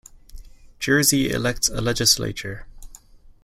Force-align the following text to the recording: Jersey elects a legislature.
Jersey 0.79 1.29
elects 1.29 1.69
a 1.69 1.79
legislature. 1.79 2.65